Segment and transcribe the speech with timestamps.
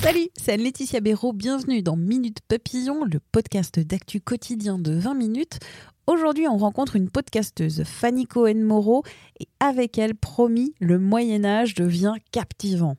[0.00, 5.58] Salut, c'est Laetitia Béraud, bienvenue dans Minute Papillon, le podcast d'actu quotidien de 20 minutes.
[6.06, 9.02] Aujourd'hui, on rencontre une podcasteuse, Fanny Cohen-Moreau,
[9.38, 12.96] et avec elle, promis, le Moyen-Âge devient captivant.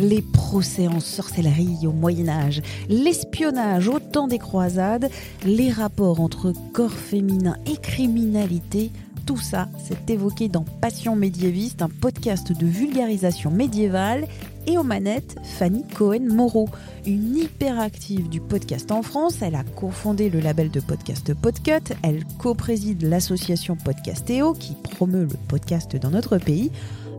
[0.00, 5.10] Les procès en sorcellerie au Moyen Âge, l'espionnage au temps des croisades,
[5.44, 8.92] les rapports entre corps féminin et criminalité,
[9.26, 14.26] tout ça s'est évoqué dans Passion médiéviste, un podcast de vulgarisation médiévale,
[14.68, 16.68] et aux manettes, Fanny Cohen-Moreau,
[17.06, 19.42] une hyperactive du podcast en France.
[19.42, 25.38] Elle a cofondé le label de podcast Podcut, elle co-préside l'association Podcastéo qui promeut le
[25.48, 26.70] podcast dans notre pays.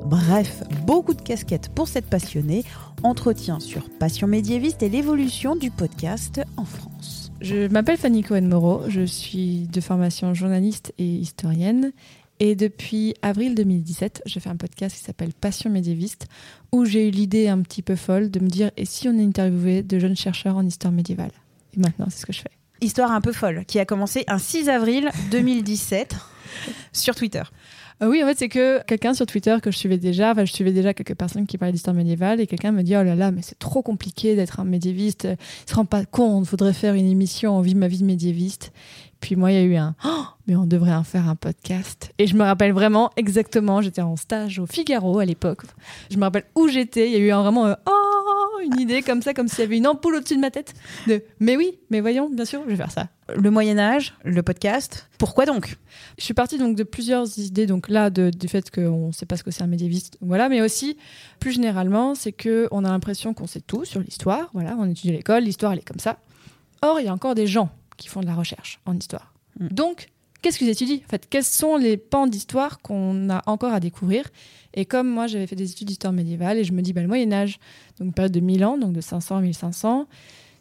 [0.06, 2.64] Bref, beaucoup de casquettes pour cette passionnée.
[3.03, 7.17] Entretien sur Passion médiéviste et l'évolution du podcast en France.
[7.40, 11.92] Je m'appelle Fanny Cohen-Moreau, je suis de formation journaliste et historienne.
[12.40, 16.28] Et depuis avril 2017, je fais un podcast qui s'appelle Passion médiéviste,
[16.72, 19.84] où j'ai eu l'idée un petit peu folle de me dire et si on interviewait
[19.84, 21.32] de jeunes chercheurs en histoire médiévale?
[21.76, 22.52] Et maintenant, c'est ce que je fais.
[22.82, 26.16] Histoire un peu folle qui a commencé un 6 avril 2017
[26.92, 27.44] sur Twitter.
[28.02, 30.72] Euh, oui, en fait, c'est que quelqu'un sur Twitter que je suivais déjà, je suivais
[30.72, 33.42] déjà quelques personnes qui parlaient d'histoire médiévale, et quelqu'un me dit Oh là là, mais
[33.42, 37.58] c'est trop compliqué d'être un médiéviste, il se rend pas compte, faudrait faire une émission
[37.58, 38.72] en vie ma vie de médiéviste.
[39.20, 42.14] Puis moi, il y a eu un Oh, mais on devrait en faire un podcast.
[42.20, 45.62] Et je me rappelle vraiment exactement, j'étais en stage au Figaro à l'époque.
[46.12, 47.97] Je me rappelle où j'étais, il y a eu un, vraiment un, Oh,
[48.67, 50.73] une idée comme ça, comme s'il y avait une ampoule au-dessus de ma tête.
[51.07, 53.09] De Mais oui, mais voyons, bien sûr, je vais faire ça.
[53.35, 55.09] Le Moyen-Âge, le podcast.
[55.17, 55.78] Pourquoi donc?
[56.17, 59.25] Je suis partie donc de plusieurs idées, donc là de- du fait qu'on ne sait
[59.25, 60.97] pas ce que c'est un médiéviste, voilà, mais aussi
[61.39, 65.11] plus généralement, c'est que on a l'impression qu'on sait tout sur l'histoire, voilà, on étudie
[65.11, 66.17] l'école, l'histoire elle est comme ça.
[66.81, 69.34] Or, il y a encore des gens qui font de la recherche en histoire.
[69.59, 69.67] Mm.
[69.69, 70.07] Donc,
[70.42, 70.98] qu'est-ce qu'ils étudient?
[71.06, 74.25] En fait, quels sont les pans d'histoire qu'on a encore à découvrir?
[74.74, 77.08] Et comme moi, j'avais fait des études d'histoire médiévale, et je me dis, bah, le
[77.08, 77.59] Moyen Âge,
[77.98, 80.08] donc une période de 1000 ans, donc de 500 à 1500,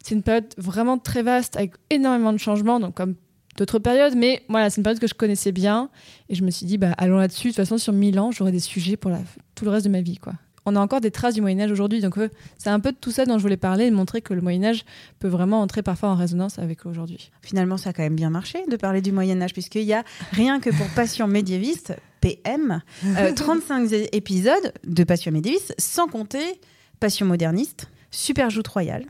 [0.03, 3.15] c'est une période vraiment très vaste avec énormément de changements, donc comme
[3.57, 5.89] d'autres périodes, mais voilà, c'est une période que je connaissais bien
[6.29, 7.49] et je me suis dit, bah, allons là-dessus.
[7.49, 9.11] De toute façon, sur 1000 ans, j'aurai des sujets pour
[9.55, 10.17] tout le reste de ma vie.
[10.17, 10.33] Quoi.
[10.69, 13.09] On a encore des traces du Moyen-Âge aujourd'hui, donc euh, c'est un peu de tout
[13.09, 14.83] ça dont je voulais parler et de montrer que le Moyen-Âge
[15.17, 17.31] peut vraiment entrer parfois en résonance avec aujourd'hui.
[17.41, 20.59] Finalement, ça a quand même bien marché de parler du Moyen-Âge, puisqu'il y a rien
[20.59, 26.59] que pour Passion médiéviste, PM, euh, 35 é- épisodes de Passion médiéviste, sans compter
[26.99, 29.05] Passion moderniste, Super Joute Royale,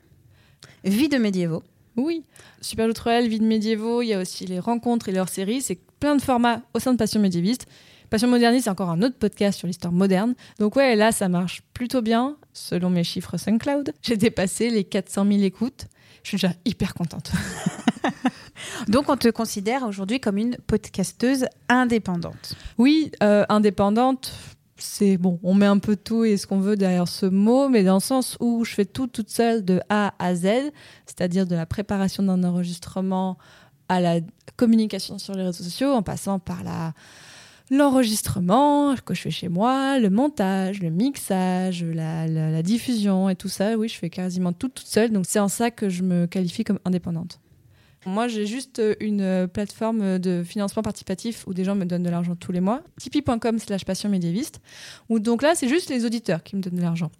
[0.83, 1.63] Vie de médiévaux.
[1.95, 2.23] Oui,
[2.61, 5.61] Super Joute Royale, Vie de médiévaux, il y a aussi les rencontres et leurs séries,
[5.61, 7.65] c'est plein de formats au sein de Passion médiéviste.
[8.09, 10.33] Passion moderniste, c'est encore un autre podcast sur l'histoire moderne.
[10.59, 13.93] Donc ouais, là, ça marche plutôt bien, selon mes chiffres SoundCloud.
[14.01, 15.87] J'ai dépassé les 400 000 écoutes.
[16.23, 17.31] Je suis déjà hyper contente.
[18.87, 22.55] Donc, on te considère aujourd'hui comme une podcasteuse indépendante.
[22.77, 24.33] Oui, euh, indépendante,
[24.77, 27.83] c'est bon, on met un peu tout et ce qu'on veut derrière ce mot, mais
[27.83, 30.47] dans le sens où je fais tout toute seule de A à Z,
[31.05, 33.37] c'est-à-dire de la préparation d'un enregistrement
[33.89, 34.19] à la
[34.55, 36.93] communication sur les réseaux sociaux, en passant par la
[37.69, 43.35] l'enregistrement que je fais chez moi, le montage, le mixage, la, la- la diffusion et
[43.35, 43.75] tout ça.
[43.77, 46.63] Oui, je fais quasiment tout toute seule, donc c'est en ça que je me qualifie
[46.63, 47.39] comme indépendante.
[48.05, 52.35] Moi, j'ai juste une plateforme de financement participatif où des gens me donnent de l'argent
[52.35, 52.81] tous les mois.
[53.01, 54.61] Tipeee.com slash passion médiéviste.
[55.09, 57.11] Où donc là, c'est juste les auditeurs qui me donnent de l'argent.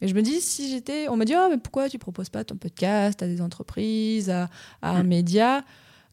[0.00, 1.08] Mais je me dis, si j'étais.
[1.08, 4.48] On me dit, oh, mais pourquoi tu proposes pas ton podcast à des entreprises, à,
[4.82, 5.64] à un média?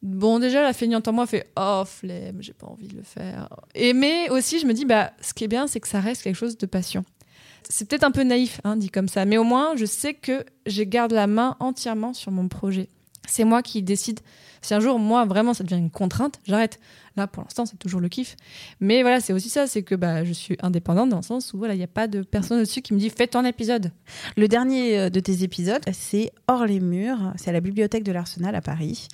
[0.03, 3.47] Bon, déjà, la feignante en moi fait Oh, flemme, j'ai pas envie de le faire.
[3.73, 6.23] Et mais aussi, je me dis, bah, ce qui est bien, c'est que ça reste
[6.23, 7.05] quelque chose de passion.
[7.70, 10.44] C'est peut-être un peu naïf, hein, dit comme ça, mais au moins, je sais que
[10.66, 12.90] je garde la main entièrement sur mon projet.
[13.29, 14.20] C'est moi qui décide.
[14.64, 16.80] Si un jour, moi, vraiment, ça devient une contrainte, j'arrête.
[17.16, 18.36] Là, pour l'instant, c'est toujours le kiff.
[18.80, 21.60] Mais voilà, c'est aussi ça, c'est que bah, je suis indépendante dans le sens où
[21.60, 23.92] voilà, il n'y a pas de personne au-dessus qui me dit fais ton épisode.
[24.36, 28.12] Le dernier euh, de tes épisodes, c'est Hors les murs, c'est à la bibliothèque de
[28.12, 29.08] l'Arsenal à Paris.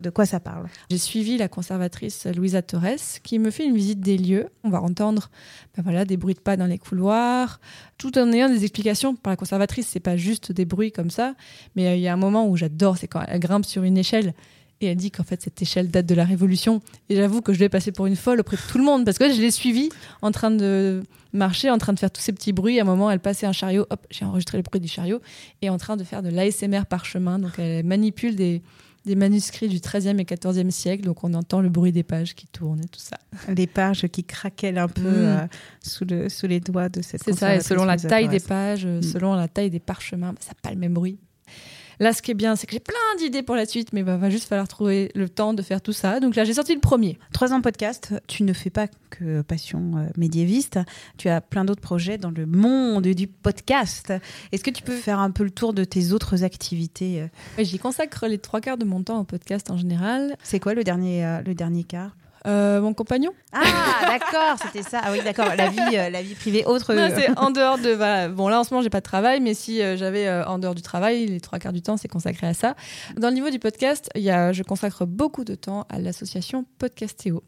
[0.00, 0.68] De quoi ça parle?
[0.90, 4.46] J'ai suivi la conservatrice Louisa Torres qui me fait une visite des lieux.
[4.62, 5.30] On va entendre
[5.76, 7.60] ben voilà, des bruits de pas dans les couloirs,
[7.98, 9.88] tout en ayant des explications par la conservatrice.
[9.88, 11.34] C'est pas juste des bruits comme ça,
[11.74, 13.98] mais euh, il y a un moment où j'adore, c'est quand elle grimpe sur une
[13.98, 14.34] échelle
[14.82, 16.80] Et elle dit qu'en fait, cette échelle date de la Révolution.
[17.10, 19.18] Et j'avoue que je vais passer pour une folle auprès de tout le monde parce
[19.18, 19.90] que je l'ai suivie
[20.22, 21.02] en train de
[21.34, 22.78] marcher, en train de faire tous ces petits bruits.
[22.78, 23.86] À un moment, elle passait un chariot.
[23.90, 25.20] Hop, j'ai enregistré le bruit du chariot.
[25.60, 27.38] Et en train de faire de l'ASMR par chemin.
[27.38, 28.62] Donc, elle manipule des,
[29.04, 31.04] des manuscrits du XIIIe et XIVe siècle.
[31.04, 33.18] Donc, on entend le bruit des pages qui tournent et tout ça.
[33.54, 35.14] Les pages qui craquellent un peu Mm.
[35.26, 35.46] euh,
[35.82, 38.86] sous, le, sous les doigts de cette C'est ça, et selon la taille des pages,
[38.86, 41.18] euh, selon la taille des parchemins, bah, ça n'a pas le même bruit.
[42.00, 44.06] Là, ce qui est bien, c'est que j'ai plein d'idées pour la suite, mais il
[44.06, 46.18] va juste falloir trouver le temps de faire tout ça.
[46.18, 47.18] Donc là, j'ai sorti le premier.
[47.34, 50.78] Trois ans de podcast, tu ne fais pas que passion euh, médiéviste,
[51.18, 54.14] tu as plein d'autres projets dans le monde du podcast.
[54.50, 57.78] Est-ce que tu peux faire un peu le tour de tes autres activités euh J'y
[57.78, 60.36] consacre les trois quarts de mon temps au podcast en général.
[60.42, 62.16] C'est quoi le dernier, euh, le dernier quart?
[62.46, 63.60] Euh, mon compagnon Ah,
[64.06, 65.00] d'accord, c'était ça.
[65.02, 66.94] Ah oui, d'accord, la vie, euh, la vie privée autre.
[66.94, 67.90] Non, c'est en dehors de.
[67.90, 68.28] voilà.
[68.28, 70.58] Bon, là, en ce moment, j'ai pas de travail, mais si euh, j'avais euh, en
[70.58, 72.76] dehors du travail, les trois quarts du temps, c'est consacré à ça.
[73.16, 76.64] Dans le niveau du podcast, il y a, je consacre beaucoup de temps à l'association
[76.78, 77.42] Podcastéo.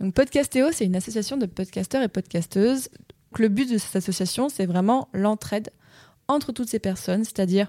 [0.00, 2.88] Donc, Podcastéo, c'est une association de podcasteurs et podcasteuses.
[3.36, 5.70] Le but de cette association, c'est vraiment l'entraide
[6.26, 7.68] entre toutes ces personnes, c'est-à-dire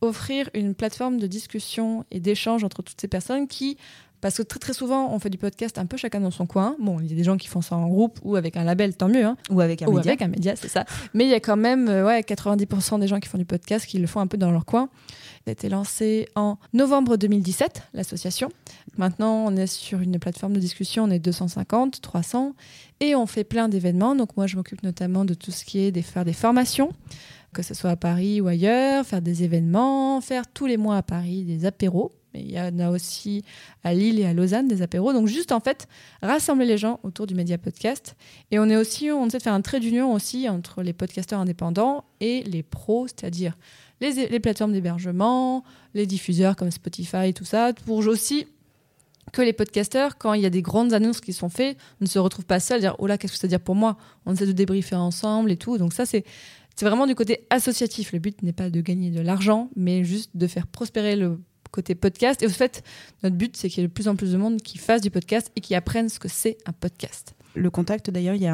[0.00, 3.76] offrir une plateforme de discussion et d'échange entre toutes ces personnes qui
[4.20, 6.76] parce que très très souvent on fait du podcast un peu chacun dans son coin.
[6.78, 8.96] Bon, il y a des gens qui font ça en groupe ou avec un label,
[8.96, 9.24] tant mieux.
[9.24, 10.10] hein Ou avec un ou média.
[10.12, 10.84] avec un média, c'est ça.
[11.14, 13.86] Mais il y a quand même euh, ouais, 90% des gens qui font du podcast
[13.86, 14.88] qui le font un peu dans leur coin.
[15.46, 18.50] Il a été lancé en novembre 2017, l'association.
[18.98, 22.54] Maintenant, on est sur une plateforme de discussion, on est 250, 300,
[23.00, 24.14] et on fait plein d'événements.
[24.14, 26.92] Donc moi, je m'occupe notamment de tout ce qui est de faire des formations,
[27.54, 31.02] que ce soit à Paris ou ailleurs, faire des événements, faire tous les mois à
[31.02, 32.12] Paris des apéros.
[32.34, 33.44] Mais il y en a aussi
[33.82, 35.12] à Lille et à Lausanne des apéros.
[35.12, 35.88] Donc juste en fait,
[36.22, 38.16] rassembler les gens autour du média podcast.
[38.50, 41.40] Et on est aussi, on essaie de faire un trait d'union aussi entre les podcasteurs
[41.40, 43.56] indépendants et les pros, c'est-à-dire
[44.00, 48.46] les, plateformes d'hébergement, les diffuseurs comme Spotify, tout ça, pour aussi
[49.32, 52.18] que les podcasteurs, quand il y a des grandes annonces qui sont faites, ne se
[52.18, 53.96] retrouvent pas seuls, dire oh là, qu'est-ce que ça veut dire pour moi?
[54.26, 55.78] On essaie de débriefer ensemble et tout.
[55.78, 56.24] Donc ça, c'est
[56.76, 58.12] c'est vraiment du côté associatif.
[58.12, 61.38] Le but n'est pas de gagner de l'argent, mais juste de faire prospérer le
[61.70, 62.42] côté podcast.
[62.42, 62.82] Et au fait,
[63.22, 65.10] notre but, c'est qu'il y ait de plus en plus de monde qui fasse du
[65.10, 67.34] podcast et qui apprennent ce que c'est un podcast.
[67.54, 68.48] Le contact, d'ailleurs, il y, y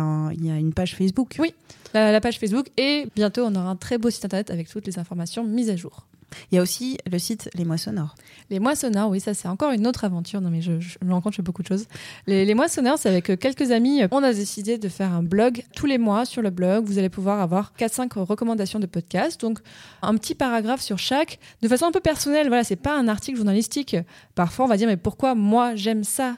[0.51, 1.37] a une page Facebook.
[1.39, 1.55] Oui.
[1.95, 4.87] La, la page Facebook et bientôt, on aura un très beau site internet avec toutes
[4.87, 6.07] les informations mises à jour.
[6.51, 8.15] Il y a aussi le site Les Moissonneurs.
[8.51, 10.41] Les moissonneurs, oui, ça c'est encore une autre aventure.
[10.41, 11.87] Non mais je, je me rends compte, je fais beaucoup de choses.
[12.27, 14.03] Les, les moissonneurs, c'est avec euh, quelques amis.
[14.11, 16.85] On a décidé de faire un blog tous les mois sur le blog.
[16.85, 19.41] Vous allez pouvoir avoir 4-5 recommandations de podcasts.
[19.41, 19.59] Donc
[20.03, 22.49] un petit paragraphe sur chaque, de façon un peu personnelle.
[22.49, 23.97] Voilà, c'est pas un article journalistique.
[24.35, 26.37] Parfois, on va dire mais pourquoi moi j'aime ça?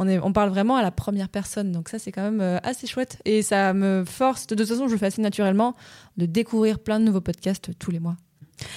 [0.00, 2.86] On, on parle vraiment à la première personne, donc ça c'est quand même euh, assez
[2.86, 5.74] chouette et ça me force, de toute façon je le fais assez naturellement,
[6.16, 8.14] de découvrir plein de nouveaux podcasts tous les mois.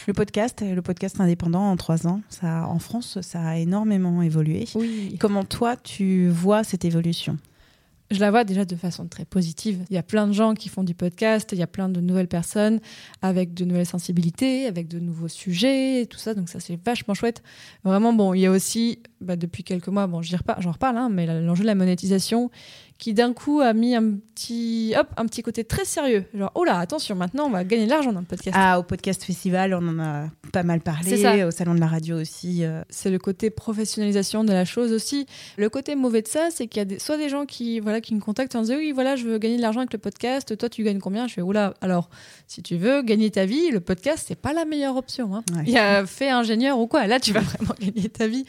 [0.08, 4.68] Le podcast, le podcast indépendant en trois ans, ça, en France, ça a énormément évolué.
[4.76, 5.18] Oui.
[5.20, 7.38] Comment toi, tu vois cette évolution?
[8.12, 9.86] Je la vois déjà de façon très positive.
[9.90, 12.02] Il y a plein de gens qui font du podcast, il y a plein de
[12.02, 12.82] nouvelles personnes
[13.22, 16.34] avec de nouvelles sensibilités, avec de nouveaux sujets, et tout ça.
[16.34, 17.42] Donc ça, c'est vachement chouette.
[17.86, 21.26] Vraiment, bon, il y a aussi, bah, depuis quelques mois, bon, j'en reparle, hein, mais
[21.26, 22.52] l'enjeu de la monétisation
[23.02, 26.24] qui d'un coup a mis un petit, hop, un petit côté très sérieux.
[26.36, 28.56] Genre, oh là, attention, maintenant on va gagner de l'argent dans le podcast.
[28.58, 31.10] Ah, au podcast festival, on en a pas mal parlé.
[31.10, 31.48] C'est ça.
[31.48, 32.64] Au salon de la radio aussi.
[32.64, 32.84] euh.
[32.92, 35.26] c'est le côté professionnalisation de la chose aussi.
[35.58, 38.02] Le côté mauvais de ça, c'est qu'il y a des, soit des gens qui, voilà,
[38.02, 40.56] qui me contactent en disant oui, voilà, je veux gagner de l'argent avec le podcast.
[40.56, 41.28] Toi, tu gagnes combien?
[41.28, 41.74] Je fais oula.
[41.82, 42.08] Alors,
[42.46, 45.36] si tu veux gagner ta vie, le podcast, c'est pas la meilleure option.
[45.36, 45.44] Hein.
[45.56, 45.64] Ouais.
[45.66, 47.08] Il y a fait ingénieur ou quoi.
[47.08, 48.46] Là, tu vas vraiment gagner ta vie.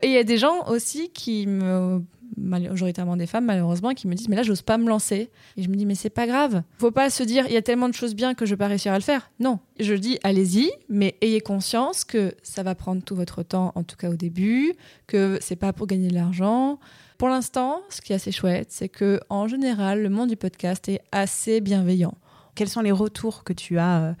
[0.00, 2.02] Et il y a des gens aussi qui me
[2.36, 5.30] majoritairement des femmes malheureusement qui me disent mais là j'ose pas me lancer.
[5.56, 6.62] Et je me dis mais c'est pas grave.
[6.78, 8.68] Faut pas se dire il y a tellement de choses bien que je vais pas
[8.68, 9.30] réussir à le faire.
[9.40, 9.58] Non.
[9.80, 13.96] Je dis allez-y mais ayez conscience que ça va prendre tout votre temps en tout
[13.96, 14.74] cas au début
[15.06, 16.78] que c'est pas pour gagner de l'argent.
[17.18, 20.88] Pour l'instant ce qui est assez chouette c'est que en général le monde du podcast
[20.88, 22.14] est assez bienveillant.
[22.54, 24.12] Quels sont les retours que tu as euh,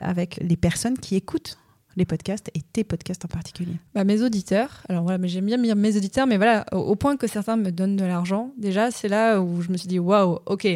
[0.00, 1.58] avec les personnes qui écoutent?
[1.96, 5.58] Les podcasts et tes podcasts en particulier Bah, mes auditeurs, alors voilà, mais j'aime bien
[5.58, 8.90] dire mes auditeurs, mais voilà, au, au point que certains me donnent de l'argent, déjà,
[8.90, 10.66] c'est là où je me suis dit, waouh, ok,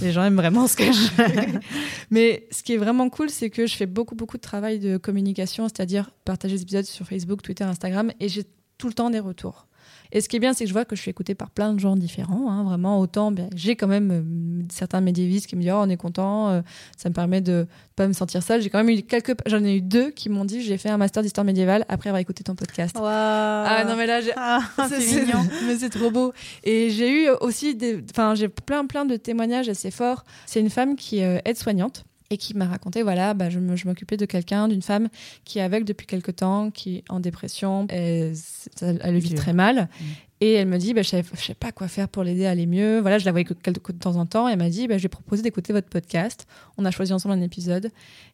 [0.00, 1.46] les gens aiment vraiment ce que je fais.
[2.10, 4.96] mais ce qui est vraiment cool, c'est que je fais beaucoup, beaucoup de travail de
[4.96, 8.44] communication, c'est-à-dire partager des épisodes sur Facebook, Twitter, Instagram, et j'ai
[8.78, 9.66] tout le temps des retours.
[10.12, 11.72] Et ce qui est bien, c'est que je vois que je suis écoutée par plein
[11.74, 12.50] de gens différents.
[12.50, 15.88] hein, vraiment, autant, bien, j'ai quand même euh, certains médiévistes qui me disent Oh, on
[15.88, 16.62] est content, euh,
[16.96, 18.60] ça me permet de pas me sentir seule.
[18.62, 19.34] J'ai quand même eu quelques.
[19.46, 22.20] J'en ai eu deux qui m'ont dit J'ai fait un master d'histoire médiévale après avoir
[22.20, 22.96] écouté ton podcast.
[23.00, 25.46] Ah non, mais là, Ah, c'est mignon.
[25.66, 26.32] mais c'est trop beau.
[26.64, 30.24] Et j'ai eu aussi des, enfin, j'ai plein plein de témoignages assez forts.
[30.46, 34.16] C'est une femme qui est euh, aide-soignante et qui m'a raconté voilà, bah, je m'occupais
[34.16, 35.08] de quelqu'un, d'une femme
[35.44, 38.32] qui est aveugle depuis quelque temps, qui est en dépression, et
[38.80, 39.88] elle, elle le vit très mal.
[40.00, 40.04] Mm.
[40.42, 42.64] Et elle me dit, bah, je ne sais pas quoi faire pour l'aider à aller
[42.66, 42.98] mieux.
[43.00, 44.48] Voilà, je la voyais que de temps en temps.
[44.48, 46.46] Et elle m'a dit, bah, je vais proposer d'écouter votre podcast.
[46.78, 47.90] On a choisi ensemble un épisode.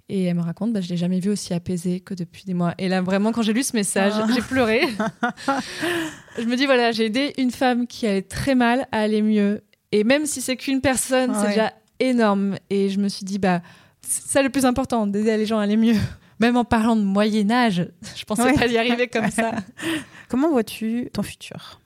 [0.08, 2.74] Et elle me raconte, bah, je l'ai jamais vu aussi apaisé que depuis des mois.
[2.78, 4.28] Et là, vraiment, quand j'ai lu ce message, Ah.
[4.32, 4.82] j'ai pleuré.
[6.38, 9.62] je me dis, voilà, j'ai aidé une femme qui allait très mal à aller mieux.
[9.90, 11.48] Et même si c'est qu'une personne, c'est Ouais.
[11.48, 12.56] déjà énorme.
[12.70, 13.62] Et je me suis dit, bah,
[14.06, 15.96] c'est ça le plus important, d'aider les gens à aller mieux.
[16.40, 18.54] Même en parlant de Moyen-Âge, je pensais Ouais.
[18.54, 19.52] pas y arriver comme ça.
[20.28, 21.80] Comment vois-tu ton futur?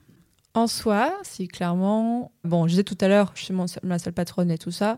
[0.53, 4.11] En soi, si clairement, bon, je disais tout à l'heure, je suis mon- ma seule
[4.11, 4.97] patronne et tout ça,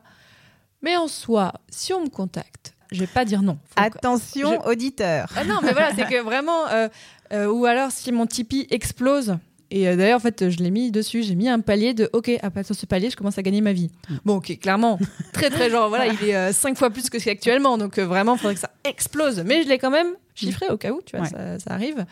[0.82, 3.60] mais en soi, si on me contacte, je vais pas dire non.
[3.66, 5.30] Faut que- Attention, je- auditeur.
[5.36, 6.88] Ah non, mais voilà, c'est que vraiment, euh,
[7.34, 9.38] euh, ou alors si mon Tipeee explose.
[9.76, 11.24] Et euh, d'ailleurs, en fait, je l'ai mis dessus.
[11.24, 13.60] J'ai mis un palier de OK, à partir de ce palier, je commence à gagner
[13.60, 13.90] ma vie.
[14.24, 15.00] Bon, ok, clairement,
[15.34, 17.78] très, très genre, voilà, il est euh, cinq fois plus que ce qu'il est actuellement.
[17.80, 19.42] Donc, euh, vraiment, il faudrait que ça explose.
[19.46, 21.32] Mais je l'ai quand même chiffré au cas où, tu vois, Ouais.
[21.32, 22.06] ça, ça arrive.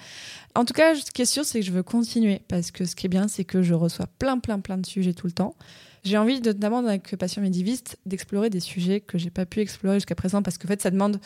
[0.55, 2.41] En tout cas, ce qui est sûr, c'est que je veux continuer.
[2.47, 5.13] Parce que ce qui est bien, c'est que je reçois plein, plein, plein de sujets
[5.13, 5.55] tout le temps.
[6.03, 10.15] J'ai envie, notamment avec Passion Médiviste, d'explorer des sujets que j'ai pas pu explorer jusqu'à
[10.15, 11.19] présent parce qu'en fait, ça demande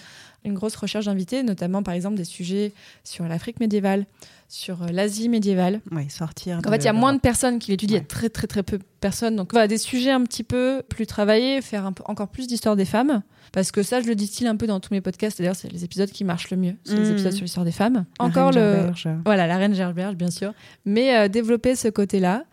[0.44, 2.74] une grosse recherche d'invités, notamment par exemple des sujets
[3.06, 4.06] sur l'Afrique médiévale,
[4.50, 5.80] sur euh, l'Asie médiévale.
[5.92, 6.60] Oui, sortir.
[6.66, 8.48] En fait, il y a moins de personnes qui l'étudient, il y a très très
[8.48, 9.38] très peu de personnes.
[9.38, 12.76] Donc voilà, des sujets un petit peu plus travaillés, faire un peu, encore plus d'histoire
[12.76, 13.24] des femmes.
[13.54, 15.38] Parce que ça, je le distille un peu dans tous mes podcasts.
[15.38, 16.76] D'ailleurs, c'est les épisodes qui marchent le mieux.
[16.84, 17.12] C'est les Mhm.
[17.14, 18.04] épisodes sur l'histoire des femmes.
[18.20, 18.92] Encore le.
[19.24, 20.54] Voilà, la reine Gerberge, bien sûr.
[20.86, 22.44] Mais euh, développer ce côté-là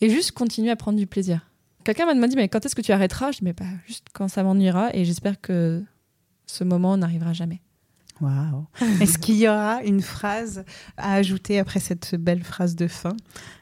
[0.00, 1.50] et juste continuer à prendre du plaisir.
[1.84, 3.32] Quelqu'un m'a demandé, mais quand est-ce que tu arrêteras?
[3.32, 4.90] Je dis, mais pas juste quand ça m'ennuiera.
[4.94, 5.82] Et j'espère que
[6.46, 7.60] ce moment n'arrivera jamais.
[8.20, 8.66] Waouh.
[9.00, 10.64] Est-ce qu'il y aura une phrase
[10.96, 13.16] à ajouter après cette belle phrase de fin?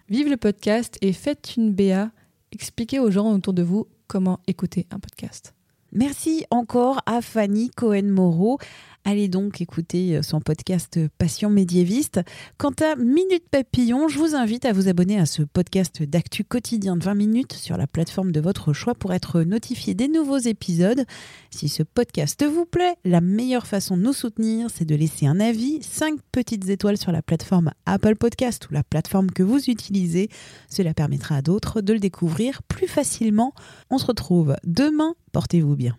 [0.09, 2.11] Vive le podcast et faites une BA.
[2.52, 5.54] Expliquez aux gens autour de vous comment écouter un podcast.
[5.92, 8.59] Merci encore à Fanny Cohen-Moreau.
[9.04, 12.21] Allez donc écouter son podcast Passion médiéviste.
[12.56, 16.97] Quant à Minute Papillon, je vous invite à vous abonner à ce podcast d'actu quotidien
[16.97, 21.04] de 20 minutes sur la plateforme de votre choix pour être notifié des nouveaux épisodes.
[21.50, 25.40] Si ce podcast vous plaît, la meilleure façon de nous soutenir, c'est de laisser un
[25.40, 30.28] avis, 5 petites étoiles sur la plateforme Apple Podcast ou la plateforme que vous utilisez.
[30.68, 33.52] Cela permettra à d'autres de le découvrir plus facilement.
[33.90, 35.16] On se retrouve demain.
[35.32, 35.99] Portez-vous bien.